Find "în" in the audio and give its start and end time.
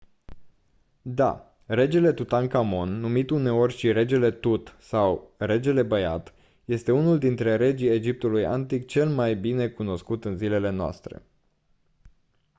10.25-10.37